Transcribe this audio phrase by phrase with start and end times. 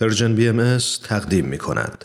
[0.00, 2.04] پرژن بی ام تقدیم می کند.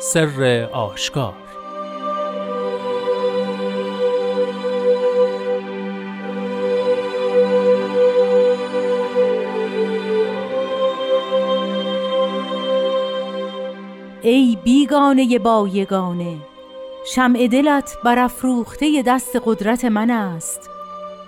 [0.00, 1.34] سر آشکار
[14.22, 16.47] ای بیگانه با یگانه
[17.14, 20.70] شمع دلت برافروخته دست قدرت من است.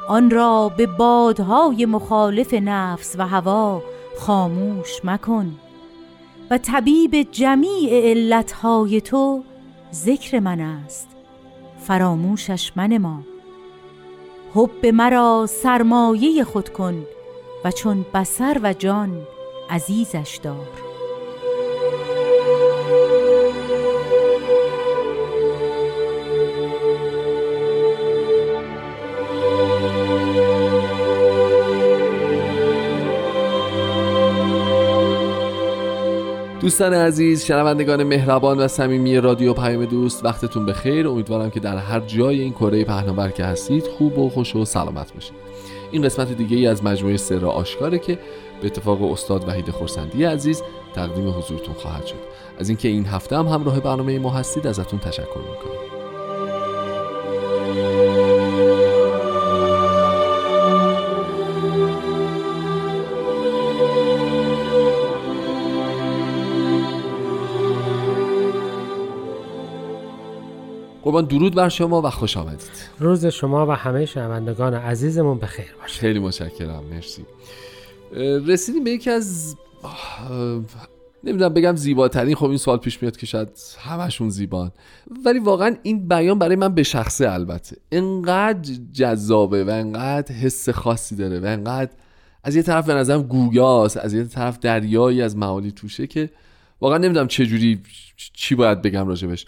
[0.09, 3.82] آن را به بادهای مخالف نفس و هوا
[4.19, 5.52] خاموش مکن
[6.50, 9.42] و طبیب جمیع علتهای تو
[9.92, 11.08] ذکر من است.
[11.78, 13.20] فراموشش من ما
[14.55, 17.06] حب مرا سرمایه خود کن
[17.64, 19.22] و چون بسر و جان
[19.70, 20.89] عزیزش دار.
[36.70, 41.08] دوستان عزیز شنوندگان مهربان و صمیمی رادیو پیام دوست وقتتون بخیر.
[41.08, 45.14] امیدوارم که در هر جای این کره پهناور که هستید خوب و خوش و سلامت
[45.14, 45.34] باشید.
[45.91, 48.18] این قسمت دیگه ای از مجموعه سر آشکاره که
[48.60, 50.62] به اتفاق استاد وحید خورسندی عزیز
[50.94, 52.16] تقدیم حضورتون خواهد شد.
[52.58, 56.00] از اینکه این هفته هم همراه برنامه ما هستید ازتون تشکر می‌کنم.
[71.11, 72.70] قربان درود بر شما و خوش آمدید.
[72.98, 76.00] روز شما و همه شنوندگان عزیزمون به خیر باشه.
[76.00, 77.27] خیلی متشکرم مرسی.
[78.47, 79.56] رسیدیم به یکی از
[81.25, 84.72] نمی‌دونم بگم زیباترین خب این سوال پیش میاد که شاید همشون زیبان.
[85.25, 87.77] ولی واقعا این بیان برای من به شخصه البته.
[87.92, 91.91] انقدر جذابه و انقدر حس خاصی داره و انقدر
[92.44, 96.31] از یه طرف به نظرم گویاست از یه طرف دریایی از معالی توشه که
[96.81, 97.82] واقعا نمی‌دونم چه جوری
[98.16, 99.47] چی باید بگم راجبش.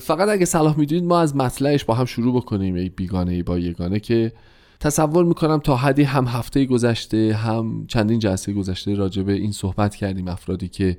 [0.00, 3.58] فقط اگه صلاح می‌دونید ما از مطلعش با هم شروع بکنیم یک بیگانه ای با
[3.58, 4.32] یگانه که
[4.80, 10.28] تصور می‌کنم تا حدی هم هفته گذشته هم چندین جلسه گذشته راجبه این صحبت کردیم
[10.28, 10.98] افرادی که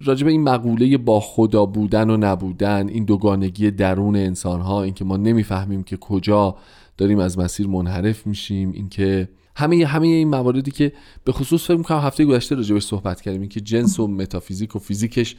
[0.00, 5.16] راجبه این مقوله با خدا بودن و نبودن این دوگانگی درون انسان ها اینکه ما
[5.16, 6.56] نمی‌فهمیم که کجا
[6.96, 10.92] داریم از مسیر منحرف میشیم اینکه همه همه این مواردی که
[11.24, 15.36] به خصوص فکر می‌کنم هفته گذشته راجبش صحبت کردیم اینکه جنس و متافیزیک و فیزیکش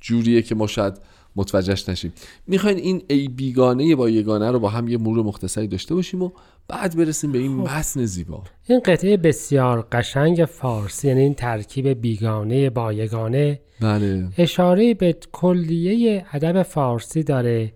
[0.00, 0.94] جوریه که ما شاید
[1.36, 2.12] متوجهش نشیم.
[2.46, 6.30] می‌خواین این ای بیگانه با یگانه رو با هم یه مرور مختصری داشته باشیم و
[6.68, 7.70] بعد برسیم به این خب.
[7.70, 8.42] متن زیبا.
[8.66, 13.60] این قطعه بسیار قشنگ فارسی یعنی این ترکیب بیگانه با یگانه.
[13.80, 14.28] بله.
[14.38, 17.72] اشاره به کلیه ادب فارسی داره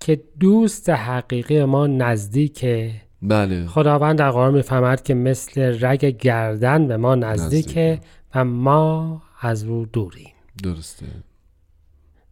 [0.00, 2.90] که دوست حقیقی ما نزدیکه.
[3.22, 3.66] بله.
[3.66, 8.00] خداوند در قرآن می‌فهمد که مثل رگ گردن به ما نزدیکه
[8.34, 10.32] و ما از رو دوریم.
[10.62, 11.06] درسته.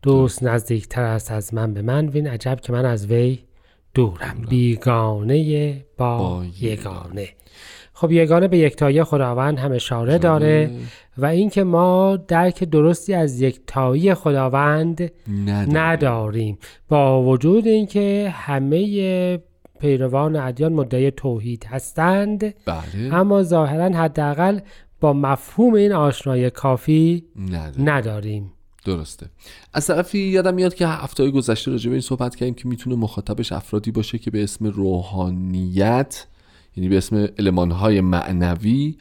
[0.02, 2.08] دوست نزدیکتر است از من به من.
[2.08, 3.38] وین عجب که من از وی
[3.94, 4.46] دورم.
[4.48, 7.28] بیگانه با, یگانه.
[7.92, 10.70] خب یگانه به یکتایی خداوند هم اشاره داره
[11.18, 15.12] و اینکه ما درک درستی از یکتایی خداوند
[15.72, 16.58] نداریم.
[16.88, 19.38] با وجود اینکه همه
[19.80, 23.14] پیروان ادیان مدعی توحید هستند بله.
[23.14, 24.60] اما ظاهرا حداقل
[25.00, 27.24] با مفهوم این آشنایی کافی
[27.78, 28.52] نداریم.
[28.84, 29.26] درسته.
[29.72, 33.52] از طرفی یادم میاد که هفته گذشته راجع به این صحبت کردیم که می‌تونه مخاطبش
[33.52, 36.26] افرادی باشه که به اسم روحانیت
[36.76, 38.96] یعنی به اسم المانهای معنوی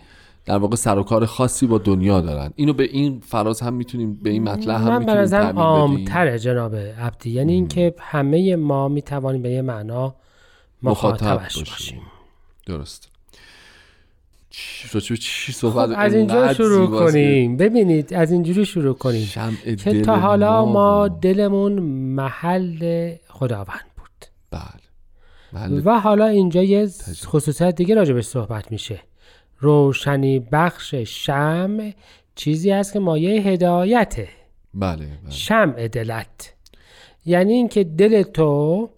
[0.46, 2.54] در واقع سر و کار خاصی با دنیا دارن.
[2.56, 7.30] اینو به این فراز هم می‌تونیم به این مطلب هم می‌تونیم من عامتره جناب عبدی.
[7.30, 10.16] یعنی اینکه همه ما می‌توانیم به یه معنا
[10.84, 12.02] مخاطبش باشیم.
[12.66, 13.10] درست.
[15.20, 17.58] چی صحبت خب از اینجا شروع کنیم.
[17.58, 19.28] ببینید از اینجوری شروع کنیم.
[19.84, 21.74] که تا حالا ما دلمون
[22.16, 24.26] محل خداوند بود.
[24.52, 25.82] بله.
[25.82, 26.90] و حالا اینجا یه
[27.26, 29.00] خصوصیت دیگه راجبش صحبت میشه.
[29.60, 31.78] روشنی بخش شم
[32.36, 34.28] چیزی هست که مایه هدایته.
[34.74, 35.32] بله, بله.
[35.32, 36.54] شمع دلت.
[37.26, 38.90] یعنی اینکه دل تو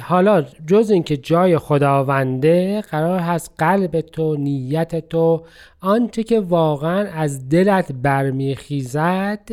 [0.00, 5.42] حالا جز اینکه جای خداونده قرار هست قلب تو نیت تو
[5.80, 9.48] آنچه که واقعا از دلت برمیخیزد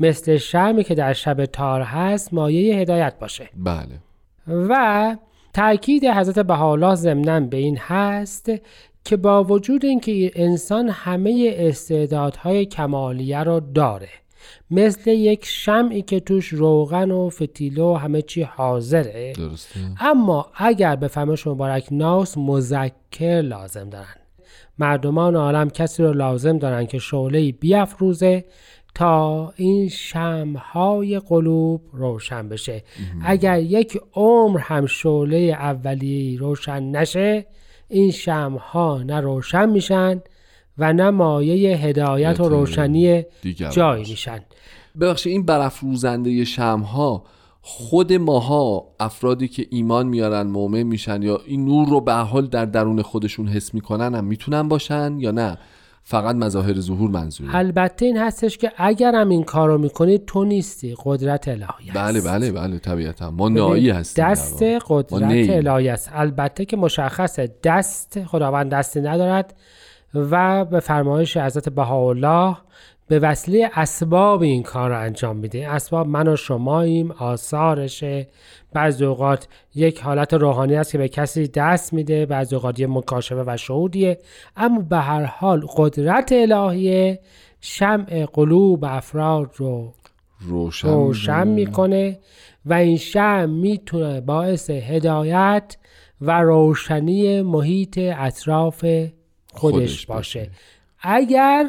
[0.00, 3.48] مثل شمی که در شب تار هست مایه هدایت باشه.
[3.56, 4.00] بله.
[4.48, 5.16] و
[5.54, 8.50] تاکید حضرت بهاءالله ضمنا به این هست
[9.04, 14.08] که با وجود اینکه انسان همه استعدادهای کمالیه رو داره
[14.70, 19.32] مثل یک شمعی که توش روغن و فتیله و همه چی حاضره.
[19.32, 19.80] درسته.
[20.00, 24.16] اما اگر به فهمش مبارک ناس مذکر لازم دارن.
[24.78, 28.44] مردمان عالم کسی رو لازم دارن که شعله بیافروزه
[28.94, 32.82] تا این شمهای قلوب روشن بشه.
[33.24, 37.46] اگر یک عمر هم شعله اولی روشن نشه
[37.88, 40.22] این شمها نه روشن میشن
[40.78, 43.24] و نه مایه هدایت و روشنی
[43.70, 43.98] جای.
[43.98, 44.40] میشن.
[45.00, 47.24] ببخشید این برافروزنده شمها
[47.60, 52.46] خود ماها افرادی که ایمان میارن مؤمن میشن یا این نور رو به هر حال
[52.46, 55.58] در درون خودشون حس می‌کنن هم می‌تونن باشن یا نه؟
[56.02, 57.56] فقط مظاهر ظهور منظوره.
[57.56, 61.94] البته این هستش که اگر هم این کارو می‌کنی تو نیستی قدرت الهی است.
[61.94, 63.30] بله بله بله طبیعتا.
[63.30, 65.50] ما نایی هستیم دست قدرت.
[65.50, 69.54] الهی است البته که مشخصه دست خداوند دستی ندارد.
[70.30, 72.56] و به فرمایش حضرت بهاءالله
[73.08, 75.68] به وسیله اسباب این کار رو انجام میده.
[75.68, 78.28] اسباب من و شماییم آثارشه.
[78.72, 83.44] بعضی اوقات یک حالت روحانی است که به کسی دست میده بعضی اوقات یه مکاشفه
[83.46, 84.18] و شهودیه.
[84.56, 87.20] اما به هر حال قدرت الهیه
[87.60, 89.92] شمع قلوب افراد رو
[90.40, 92.18] روشن, روشن می‌کنه.
[92.66, 95.76] و این شم می‌تونه باعث هدایت
[96.20, 98.84] و روشنی محیط اطراف
[99.56, 100.40] خودش, خودش باشه.
[100.40, 100.50] باشه.
[101.00, 101.66] اگر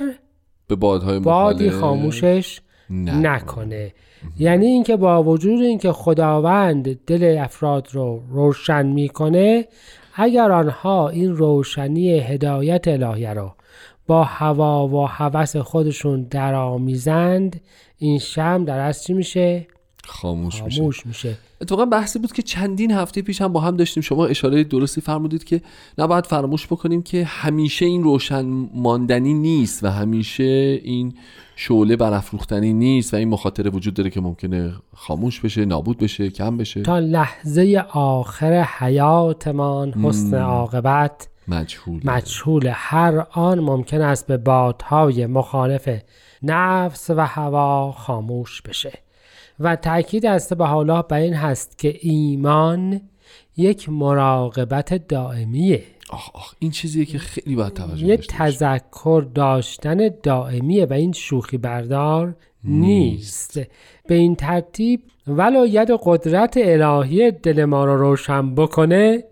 [0.67, 3.29] به بادهای بادی خاموشش نکنه.
[3.29, 3.93] نکنه
[4.39, 9.67] یعنی اینکه با وجود اینکه خداوند دل افراد رو روشن می‌کنه
[10.15, 13.53] اگر آنها این روشنی هدایت الهیه رو
[14.07, 17.61] با هوا و هوس خودشون درآمیزند
[17.97, 19.67] این شم در از چی میشه
[20.07, 20.79] خاموش, میشه.
[20.79, 21.37] خاموش میشه.
[21.61, 24.03] اتفاقا بحثی بود که چندین هفته پیش هم با هم داشتیم.
[24.03, 25.61] شما اشاره درستی فرمودید که
[25.97, 31.13] نباید فراموش بکنیم که همیشه این روشن ماندنی نیست و همیشه این
[31.55, 36.57] شعله برافروختنی نیست و این مخاطره وجود داره که ممکنه خاموش بشه نابود بشه کم
[36.57, 36.81] بشه.
[36.81, 42.01] تا لحظه آخر حیاتمان حسن عاقبت مجهول.
[42.03, 42.69] مجهول.
[42.73, 45.89] هر آن ممکن است به بادهای مخالف
[46.43, 49.06] نفس و هوا خاموش بشه.
[49.59, 53.01] و تاکید است به حالا بر این هست که ایمان
[53.57, 55.83] یک مراقبت دائمیه.
[56.09, 58.17] آخ آخ این چیزیه که خیلی باید توجه یه.
[58.17, 63.59] تذکر داشتن دائمیه و این شوخی بردار نیست.
[64.07, 69.23] به این ترتیب ولایت و قدرت الهی دل ما رو روشن بکنه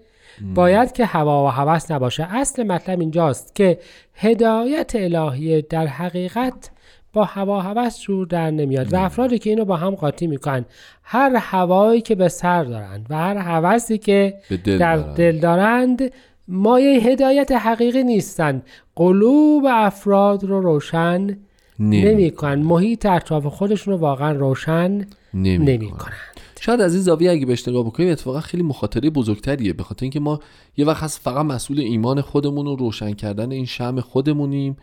[0.56, 2.36] باید که هوا و هوس نباشه.
[2.36, 3.80] اصل مطلب اینجاست که
[4.16, 6.72] هدایت الهی در حقیقت
[7.16, 8.94] با هوا هوس جور در نمیاد.
[8.94, 10.66] و افرادی که اینو با هم قاطی می‌کنن
[11.04, 15.14] هر هوایی که به سر دارند و هر هوسی که به دل در دارن.
[15.14, 16.12] دل دارند
[16.48, 18.64] مایه هدایت حقیقی نیستند
[18.96, 21.38] قلوب افراد رو روشن
[21.80, 22.60] نمی- نمی‌کنن.
[22.60, 26.14] محیط اطراف خودشون رو واقعا روشن نمی‌کنن.
[26.62, 29.74] شاید از این زاویه اگه بهش نگاه بکنیم اتفاقا خیلی مخاطره بزرگتریه.
[29.74, 30.40] به خاطر اینکه ما
[30.78, 34.78] یه وقت هست فقط مسئول ایمان خودمون و روشن کردن این شم خودمونیم.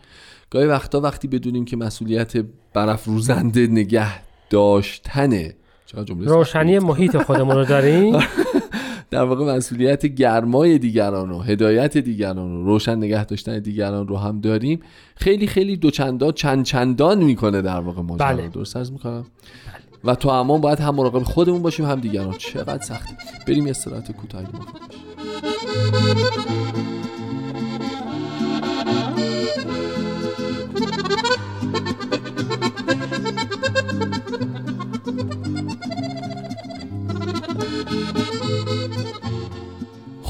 [0.53, 2.33] گاهی وقتا وقتی بدونیم که مسئولیت
[2.73, 4.09] برافروزنده نگه
[4.49, 5.55] داشتنه
[6.07, 8.19] روشنی محیط خودمون رو داریم؟
[9.11, 14.41] در واقع مسئولیت گرمای دیگران و هدایت دیگران و روشن نگه داشتن دیگران رو هم
[14.41, 14.79] داریم.
[15.15, 18.47] خیلی خیلی دوچندان چند چندان می‌کنه در واقع ماجرا بله.
[18.47, 19.25] درست عرض می‌کنم؟
[20.03, 22.33] و تو امان باید هم مراقب خودمون باشیم هم دیگران.
[22.37, 23.17] چقدر سخته.
[23.47, 24.47] بریم یه استراحت کوتاهی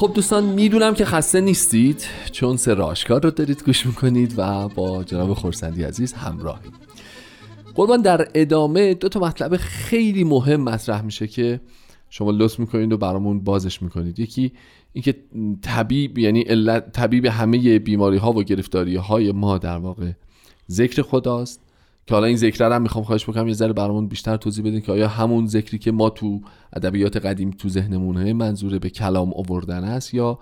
[0.04, 5.04] خب دوستان می‌دونم که خسته نیستید چون سر آشکار رو دارید گوش می‌کنید و با
[5.04, 6.70] جناب خورسندی عزیز همراهی
[7.74, 11.60] قربان در ادامه دو تا مطلب خیلی مهم مطرح میشه که
[12.10, 14.18] شما لطف می‌کنید و برامون بازش می‌کنید.
[14.18, 14.52] یکی
[14.92, 15.14] اینکه
[15.62, 20.10] طبیب یعنی علت طبیب همه بیماری ها و گرفتاری های ما در واقع
[20.70, 21.60] ذکر خداست.
[22.06, 24.92] که حالا این ذکر هم می‌خوام خواهش بکنم یه ذره برامون بیشتر توضیح بدین که
[24.92, 26.40] آیا همون ذکری که ما تو
[26.72, 30.38] ادبیات قدیم تو ذهنمونه منظور به کلام آوردن است یا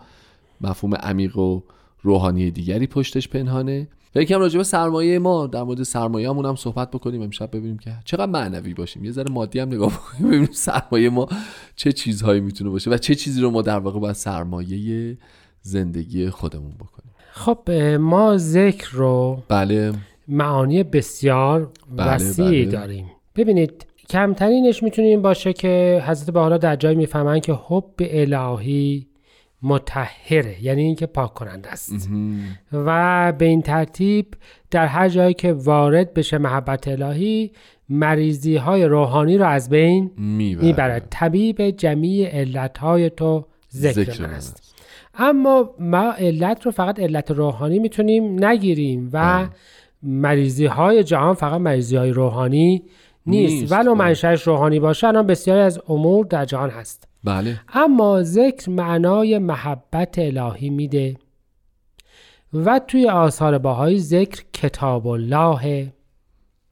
[0.61, 1.61] مفهوم عمیق و
[2.02, 6.57] روحانی دیگری پشتش پنهانه؟ و یکم راجع به سرمایه ما در مورد سرمایه همون هم
[6.57, 9.04] صحبت بکنیم امشب ببینیم که چقدر معنوی باشیم.
[9.04, 11.28] یه ذره مادی هم نگاه بکنیم ببینیم سرمایه ما
[11.76, 15.19] چه چیزهایی می‌تونه باشه و چه چیزی رو ما در واقع باید سرمایه
[15.62, 17.12] زندگی خودمون بکنیم.
[17.33, 19.92] خب ما ذکر رو بله.
[20.29, 22.64] معانی بسیار بله، وسیع بله.
[22.64, 23.07] داریم.
[23.37, 29.07] ببینید کمترینش می‌تونه این باشه که حضرت بحالا در جای می‌فهمن که حب الهی
[29.62, 32.09] متحره یعنی اینکه پاک کننده است
[32.73, 34.35] و به این ترتیب
[34.71, 37.52] در هر جایی که وارد بشه محبت الهی
[37.88, 40.11] مریضی های روحانی رو از بین
[40.62, 44.75] می‌برد طبیب جمیع علت های تو ذکر, است.
[45.14, 49.47] اما ما علت رو فقط علت روحانی می‌تونیم نگیریم و
[50.03, 52.83] مریضی های جهان فقط مریضی های روحانی
[53.27, 53.73] نیست, نیست.
[53.73, 57.09] ولو منشأش روحانی باشه الان بسیاری از امور در جهان هست.
[57.25, 57.61] بله.
[57.75, 61.17] اما ذکر معنای محبت الهی میده
[62.55, 65.93] و توی آثار باهای ذکر کتاب الله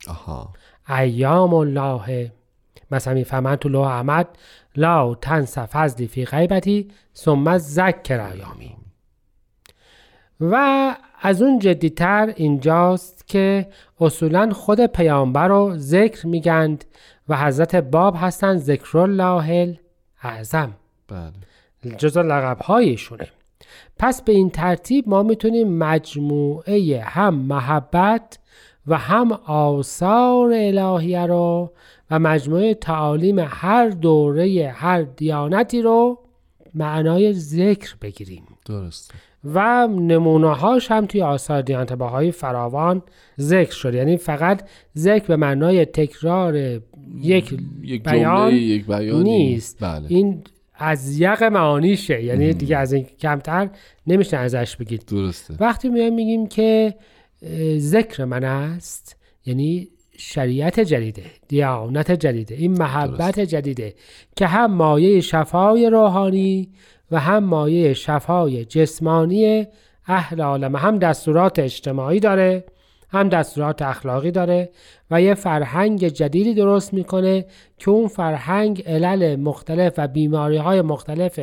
[0.08, 0.52] آها.
[0.88, 2.32] ایام الله
[2.90, 4.28] مثلا می‌فهمن تو لوح احمد
[4.76, 8.76] لا تنس فضلی فی غیبتی ثم ذکر ایامی.
[10.40, 13.68] و از اون جدیتر اینجاست که
[14.00, 16.84] اصولا خود پیامبر رو ذکر میگند
[17.28, 19.78] و حضرت باب هستند ذکر الله
[20.22, 20.72] اعظم
[21.08, 21.96] بله.
[21.96, 23.28] جز لقب هایشونه
[23.98, 28.38] پس به این ترتیب ما می‌تونیم مجموعه هم محبت
[28.86, 31.72] و هم آثار الهیه رو
[32.10, 36.18] و مجموعه تعالیم هر دوره هر دیانتی رو
[36.74, 38.44] معنای ذکر بگیریم.
[38.66, 43.02] درست و نمونه هاش هم توی آثار دیانت باهای فراوان
[43.40, 44.62] ذکر شد یعنی فقط
[44.96, 46.80] ذکر به معنای تکرار
[47.20, 49.76] یک, یک بیان, یک بیان نیست.
[49.80, 50.04] بله.
[50.08, 50.42] این
[50.74, 52.22] از یق معانیشه.
[52.22, 53.68] یعنی دیگه از این کمتر
[54.06, 55.04] نمیشه ازش بگید.
[55.06, 55.54] درسته.
[55.60, 56.94] وقتی میایم میگیم که
[57.78, 59.16] ذکر من است
[59.46, 63.50] یعنی شریعت جدیده دیانت جدیده این محبت درست.
[63.50, 63.94] جدیده
[64.36, 66.68] که هم مایه شفای روحانی
[67.10, 69.66] و هم مایه شفای جسمانی
[70.06, 72.64] اهل عالم هم دستورات اجتماعی داره
[73.08, 74.70] هم دستورات اخلاقی داره
[75.10, 77.46] و یه فرهنگ جدیدی درست می‌کنه
[77.78, 81.40] که اون فرهنگ علل مختلف و بیماری های مختلف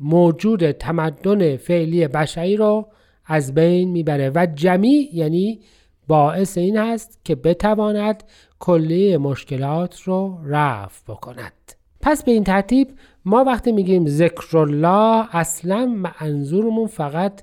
[0.00, 2.88] موجود تمدن فعلی بشری رو
[3.26, 4.32] از بین می‌بره.
[4.34, 5.60] و جمیع یعنی
[6.06, 8.24] باعث این هست که بتواند
[8.58, 11.52] کلیه مشکلات رو رفع بکند.
[12.06, 12.88] پس به این ترتیب
[13.24, 17.42] ما وقتی میگیم ذکر الله اصلا منظورمون فقط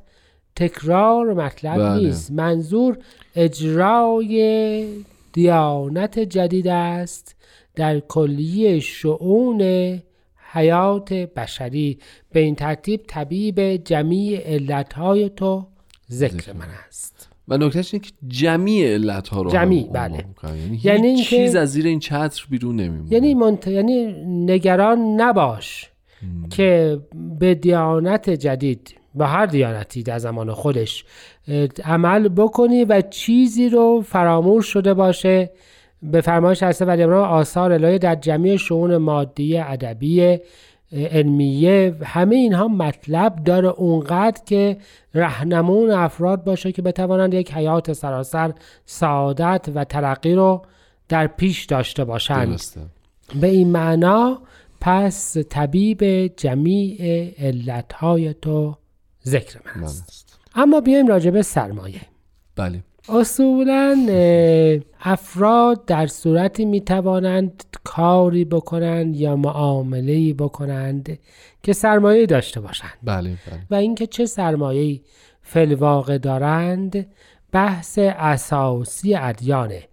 [0.56, 2.04] تکرار مطلب بله.
[2.04, 2.32] نیست.
[2.32, 2.98] منظور
[3.36, 4.88] اجرای
[5.34, 7.36] دیانت جدید است
[7.76, 9.62] در کلیه شعون
[10.52, 12.00] حیات بشری.
[12.32, 15.68] به این ترتیب طبیب جمیع علتهای تو
[16.12, 17.33] ذکر من است.
[17.48, 20.26] و نکتهش اینه که جمعی علت ها رو جمعی بله.
[20.44, 23.14] یعنی, یعنی چیز از زیر این چتر بیرون نمیمونه.
[23.14, 23.68] یعنی منت...
[23.68, 25.90] یعنی نگران نباش
[26.50, 27.00] که
[27.40, 31.06] به دیانت جدید و هر دیانتی در زمان خودش
[31.86, 35.52] عمل بکنی و چیزی رو فراموش شده باشه.
[36.04, 40.40] به فرمایش حضرت ولی آثار الهی در جمعی شعون مادی ادبی
[40.94, 44.78] علمیه همه اینها مطلب داره اونقدر که
[45.14, 48.54] رهنمون افراد باشه که بتوانند یک حیات سراسر
[48.86, 50.62] سعادت و ترقی رو
[51.10, 52.62] در پیش داشته باشند.
[53.42, 54.42] به این معنا
[54.82, 56.98] پس طبیب جمیع
[57.38, 58.76] علتهای تو
[59.26, 60.40] ذکر من است.
[60.56, 62.02] اما بیایم راجع به سرمایه.
[62.56, 62.84] بله.
[63.10, 64.08] اصولا
[65.02, 71.20] افراد در صورتی می توانند کاری بکنند یا معامله بکنند
[71.64, 72.94] که سرمایه داشته باشند.
[73.04, 73.60] بله بله.
[73.72, 75.02] و اینکه چه سرمایه
[75.42, 77.08] فلواقع دارند
[77.52, 79.84] بحث اساسی ادیانه.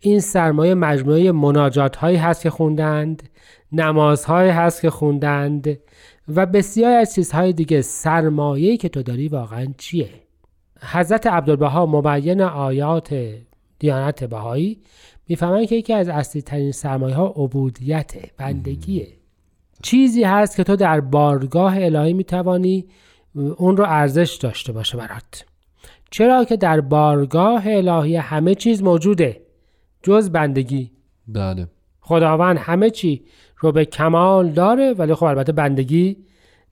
[0.00, 3.22] این سرمایه مجموعه مناجات هایی هست که خوندند
[3.72, 5.78] نمازهایی هست که خوندند
[6.28, 7.82] و بسیار از چیزهای دیگه.
[7.82, 10.25] سرمایه که تو داری واقعا چیه؟
[10.80, 13.16] حضرت عبدالبها مبین آیات
[13.78, 14.78] دیانت بهایی
[15.28, 19.08] می‌فهمن که یکی از اصلی ترین سرمایه ها عبودیت بندگیه.
[19.82, 22.86] چیزی هست که تو در بارگاه الهی می‌توانی
[23.34, 25.44] اون رو ارزش داشته باشه برات.
[26.10, 29.40] چرا که در بارگاه الهی همه چیز موجوده؟
[30.02, 30.90] جز بندگی.
[31.28, 31.66] بله.
[32.00, 33.24] خداوند همه چی
[33.58, 36.16] رو به کمال داره ولی خب البته بندگی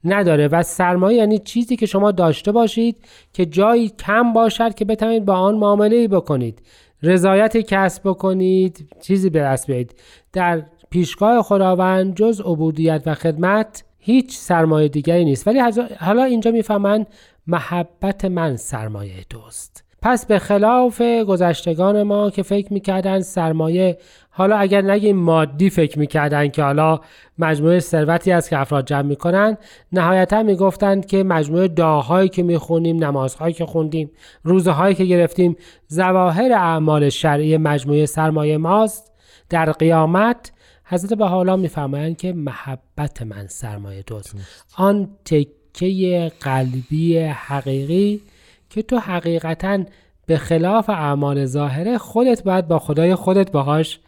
[0.05, 2.97] نداره و سرمایه یعنی چیزی که شما داشته باشید
[3.33, 6.61] که جایی کم باشد که بتوانید با آن معامله بکنید.
[7.03, 9.95] رضایت کسب بکنید چیزی به دست بیایید
[10.33, 15.47] در پیشگاه خداوند جز عبودیت و خدمت هیچ سرمایه دیگری نیست.
[15.47, 15.59] ولی
[15.99, 17.05] حالا اینجا می‌فهمن
[17.47, 23.97] محبت من سرمایه دوست پس به خلاف گذشتگان ما که فکر می‌کردن سرمایه
[24.29, 26.99] حالا اگر نگیم مادی فکر می‌کردن که حالا
[27.39, 29.57] مجموعه ثروتی است که افراد جمع می‌کنن
[29.91, 34.11] نهایتا می‌گفتند که مجموعه دعاهایی که می‌خونیم نمازهایی که خوندیم
[34.43, 35.55] روزهایی که گرفتیم
[35.87, 39.11] زواهر اعمال شرعی مجموعه سرمایه ماست.
[39.49, 40.51] در قیامت
[40.85, 44.35] حضرت به حالا میفرمایند که محبت من سرمایه دوست
[44.77, 48.21] آن سکه قلبی حقیقی
[48.69, 49.83] که تو حقیقتا
[50.25, 53.99] به خلاف اعمال ظاهره خودت باید با خدای خودت باهاش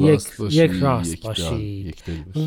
[0.00, 1.94] یک, یک راست باشی.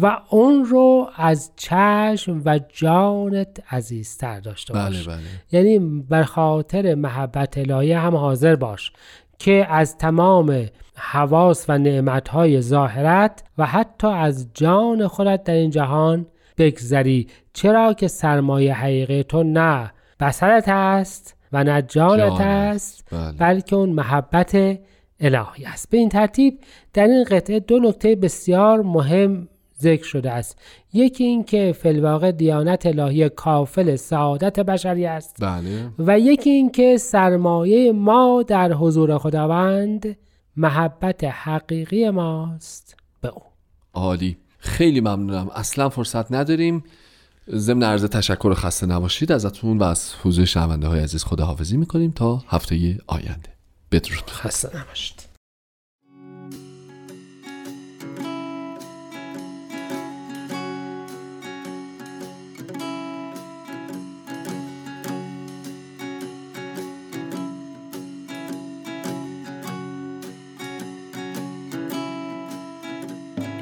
[0.01, 5.17] و اون رو از چشم و جانت عزیزتر داشته بله بله.
[5.51, 8.91] یعنی بر خاطر محبت الهی هم حاضر باش
[9.39, 16.25] که از تمام حواس و نعمتهای ظاهرت و حتی از جان خودت در این جهان
[16.57, 17.27] بگذری.
[17.53, 23.31] چرا که سرمایه حقیقی تو نه؟ بسرت است و نه جانت است بله.
[23.31, 24.79] بلکه اون محبت
[25.19, 25.89] الهی است.
[25.89, 26.59] به این ترتیب
[26.93, 29.47] در این قطعه دو نکته بسیار مهم
[29.81, 30.57] ذکر شده است.
[30.93, 35.35] یکی این که فلواقع دیانت الهی کافل سعادت بشری است.
[35.39, 35.89] بله.
[35.99, 40.17] و یکی این که سرمایه ما در حضور خداوند
[40.57, 43.41] محبت حقیقی ماست به او.
[43.93, 44.37] عالی.
[44.57, 45.49] خیلی ممنونم.
[45.55, 46.83] اصلا فرصت نداریم.
[47.55, 52.43] ضمن عرض تشکر خسته نباشید ازتون و از حضور شنونده های عزیز خداحافظی می‌کنیم تا
[52.47, 53.49] هفته آینده.
[53.91, 54.29] بدرود.
[54.29, 55.27] خسته نباشید.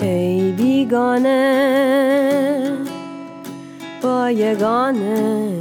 [0.01, 1.35] ای بیگانه
[4.25, 5.51] با یگانه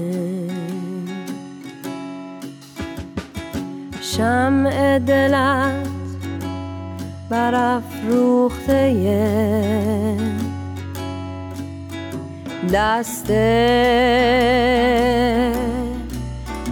[4.01, 5.89] شمع دلت
[7.31, 8.91] برافروخته
[12.73, 13.31] دست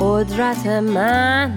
[0.00, 1.52] قدرت من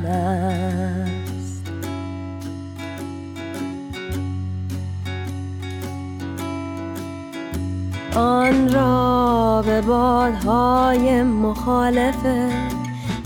[8.16, 12.26] آن را به بادهای مخالف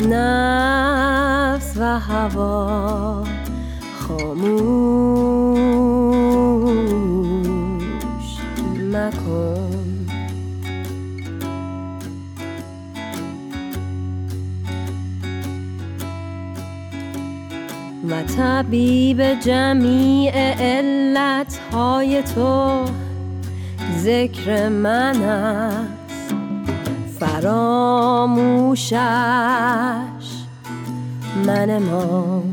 [0.09, 3.23] نفس و هوا
[3.99, 5.19] خاموش
[8.93, 9.69] مکن.
[18.09, 22.85] و طبیب جمیع علتهای تو
[24.03, 25.89] ذکر من است
[27.19, 28.89] فراموشش.
[31.45, 32.43] من ما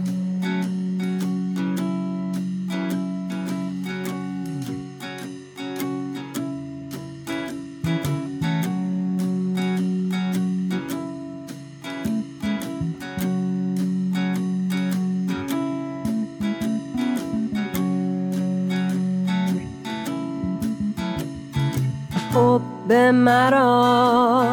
[22.36, 24.44] حب مرا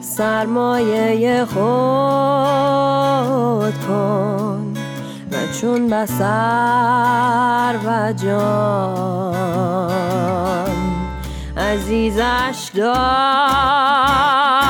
[0.00, 1.58] سرمایه خود
[3.88, 4.74] کن
[5.32, 9.48] و چون بسر و جان
[11.56, 14.67] عزیزش دار.